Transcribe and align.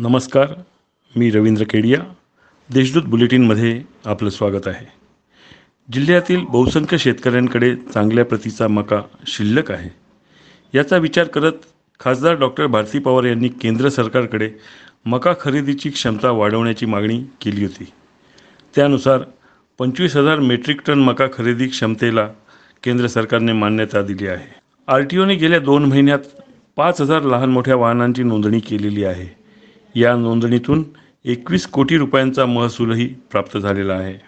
नमस्कार 0.00 0.46
मी 1.16 1.30
रवींद्र 1.30 1.64
केडिया. 1.64 2.00
देशदूत 2.72 3.02
बुलेटिनमध्ये 3.02 3.82
आपलं 4.06 4.30
स्वागत 4.30 4.68
आहे. 4.68 4.86
जिल्ह्यातील 5.92 6.40
बहुसंख्य 6.40 6.98
शेतकऱ्यांकडे 6.98 7.76
चांगल्या 7.76 8.24
प्रतीचा 8.24 8.68
मका 8.68 9.00
शिल्लक 9.26 9.70
आहे. 9.70 9.90
याचा 10.74 10.96
विचार 10.96 11.24
करत 11.24 11.52
खासदार 12.00 12.34
डॉक्टर 12.34 12.66
भारती 12.66 12.98
पवार 12.98 13.24
यांनी 13.24 13.48
केंद्र 13.48 13.88
सरकारकडे 13.88 14.50
मका 15.06 15.32
खरेदीची 15.40 15.90
क्षमता 15.90 16.30
वाढवण्याची 16.30 16.86
मागणी 16.86 17.24
केली 17.40 17.64
होती. 17.64 17.86
त्यानुसार 18.76 19.18
पंचवीस 19.78 20.16
हजार 20.16 20.38
मेट्रिक 20.38 20.80
टन 20.86 20.98
मका 20.98 21.26
खरेदी 21.32 21.66
क्षमतेला 21.66 22.28
केंद्र 22.84 23.06
सरकारने 23.06 23.52
मान्यता 23.52 24.02
दिली 24.02 24.26
आहे. 24.26 24.54
आर 24.88 25.00
टी 25.00 25.18
ओने 25.18 25.34
गेल्या 25.34 25.58
दोन 25.58 25.84
महिन्यात 25.84 26.18
पाच 26.76 27.00
हजार 27.00 27.22
लहान 27.22 27.50
मोठ्या 27.50 27.76
वाहनांची 27.76 28.22
नोंदणी 28.22 28.60
केलेली 28.60 29.04
आहे. 29.04 29.37
या 29.94 30.16
नोंदणीतून 30.16 30.84
एकवीस 31.24 31.66
कोटी 31.66 31.96
रुपयांचा 31.96 32.46
महसूलही 32.46 33.06
प्राप्त 33.06 33.58
झालेला 33.58 33.94
आहे. 33.94 34.18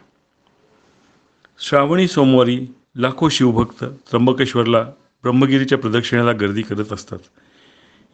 श्रावणी 1.59 2.09
सोमवारी 2.09 2.67
लाखो 2.97 3.29
शिवभक्त 3.29 3.85
त्र्यंबकेश्वरला 3.85 4.83
ब्रह्मगिरीच्या 5.23 5.79
प्रदक्षिणेला 5.79 6.33
गर्दी 6.33 6.63
करत 6.63 6.93
असतात. 6.93 7.19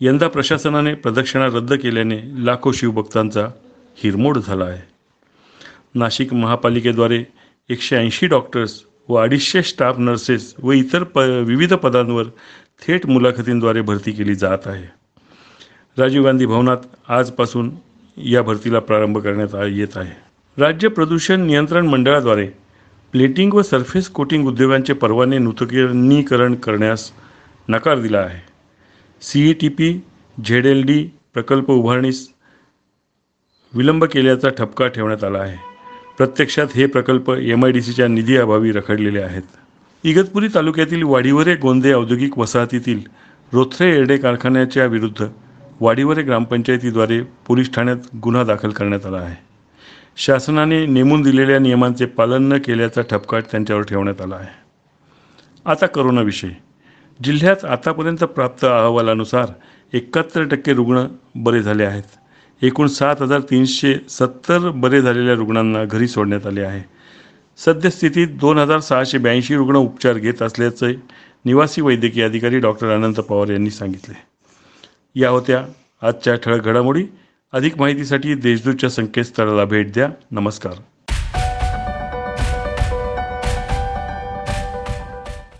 यंदा 0.00 0.28
प्रशासनाने 0.28 0.94
प्रदक्षिणा 0.94 1.46
रद्द 1.46 1.72
केल्याने 1.72 2.46
लाखो 2.46 2.72
शिवभक्तांचा 2.72 3.48
हिरमोड 3.96 4.38
झाला 4.38 4.64
आहे. 4.64 4.82
नाशिक 5.94 6.34
महापालिकेद्वारे 6.34 7.24
एकशे 7.68 7.96
ऐंशी 7.96 8.26
डॉक्टर्स 8.26 8.82
व 9.08 9.14
अडीचशे 9.14 9.62
स्टाफ 9.62 9.98
नर्सेस 9.98 10.54
व 10.62 10.72
इतर 10.72 11.02
प 11.02 11.18
विविध 11.18 11.74
पदांवर 11.74 12.24
थेट 12.86 13.06
मुलाखतींद्वारे 13.06 13.80
भरती 13.80 14.12
केली 14.12 14.34
जात 14.34 14.58
आहे. 14.66 15.05
राजीव 15.98 16.24
गांधी 16.24 16.46
भवनात 16.46 16.76
आजपासून 17.08 17.70
या 18.16 18.42
भरतीला 18.42 18.78
प्रारंभ 18.78 19.18
करण्यात 19.18 19.54
आ- 19.54 19.64
येत 19.64 19.96
आहे. 19.96 20.12
राज्य 20.62 20.88
प्रदूषण 20.88 21.40
नियंत्रण 21.40 21.86
मंडळाद्वारे 21.86 22.46
प्लेटिंग 23.12 23.54
व 23.54 23.62
सरफेस 23.62 24.08
कोटिंग 24.08 24.46
उद्योगांचे 24.46 24.92
परवाने 24.92 25.38
नूतनीकरण 25.38 26.54
करण्यास 26.54 27.10
नकार 27.68 27.98
दिला 27.98 28.18
आहे. 28.18 28.40
C 29.22 29.50
E 29.50 29.52
T 29.52 29.68
P 29.68 30.00
Z 30.48 30.66
L 30.66 30.84
D 30.84 31.10
प्रकल्प 31.34 31.70
उभारणीस 31.70 32.32
विलंब 33.74 34.04
केल्याचा 34.04 34.48
ठपका 34.48 34.86
ठेवण्यात 34.86 35.24
आला 35.24 35.38
आहे. 35.38 35.56
प्रत्यक्षात 36.18 36.66
हे 36.74 36.86
प्रकल्प 36.86 37.30
एम 37.30 37.64
आय 37.64 37.72
डी 37.72 37.82
सीच्या 37.82 38.08
निधीअभावी 38.08 38.72
रखडलेले 38.72 39.20
आहेत. 39.20 39.42
इगतपुरी 40.04 40.48
तालुक्यातील 40.54 41.02
वाडीवरे 41.02 41.54
गोंदे 41.54 41.92
औद्योगिक 41.92 42.38
वसाहतीतील 42.38 43.00
रोथरे 43.52 43.96
एरडे 43.96 44.16
कारखान्याच्या 44.16 44.86
विरुद्ध 44.86 45.26
वाडीवरे 45.80 46.22
ग्रामपंचायतीद्वारे 46.22 47.20
पोलीस 47.46 47.74
ठाण्यात 47.74 47.96
गुन्हा 48.22 48.44
दाखल 48.44 48.70
करण्यात 48.70 49.06
आला 49.06 49.16
आहे. 49.16 49.36
शासनाने 50.16 50.86
नेमून 50.86 51.22
दिलेल्या 51.22 51.58
नियमांचे 51.58 52.06
पालन 52.06 52.52
न 52.52 52.58
केल्याचा 52.58 53.02
ठपका 53.02 53.40
त्यांच्यावर 53.40 53.82
ठेवण्यात 53.82 54.20
आला 54.20 54.36
आहे. 54.36 54.48
आता 55.64 55.86
करोनाविषयी 55.86 56.50
जिल्ह्यात 57.24 57.64
आतापर्यंत 57.64 58.24
प्राप्त 58.24 58.64
अहवालानुसार 58.64 59.46
एकाहत्तर 59.92 60.44
टक्के 60.44 60.74
रुग्ण 60.74 61.04
बरे 61.34 61.62
झाले 61.62 61.84
आहेत. 61.84 62.02
एकूण 62.62 62.86
सात 62.86 63.22
हजार 63.22 63.40
तीनशे 63.40 63.94
सत्तर 64.08 64.70
बरे 64.70 65.02
झालेल्या 65.02 65.34
रुग्णांना 65.34 65.84
घरी 65.84 66.08
सोडण्यात 66.08 66.46
आले 66.46 66.62
आहे. 66.62 66.82
सद्यस्थितीत 67.58 68.28
दोन 68.28 68.58
हजार 68.58 68.80
सहाशे 68.80 69.18
ब्याऐंशी 69.18 69.54
रुग्ण 69.54 69.76
उपचार 69.76 70.14
घेत 70.14 70.42
असल्याचे 70.42 70.94
निवासी 71.44 71.80
वैद्यकीय 71.80 72.24
अधिकारी 72.24 72.58
डॉक्टर 72.58 72.94
अनंत 72.94 73.14
पवार 73.14 73.48
यांनी 73.48 73.70
सांगितले. 73.70 74.35
या 75.18 75.30
होत्या. 75.30 75.66
आजच्या 76.02 76.34
ठळक 76.34 76.62
घडामोडी. 76.62 77.06
अधिक 77.52 77.78
माहितीसाठी 77.78 78.34
देशदूतच्या 78.34 78.90
संकेतस्थळाला 78.90 79.64
भेट 79.64 79.92
द्या. 79.92 80.08
नमस्कार. 80.30 80.72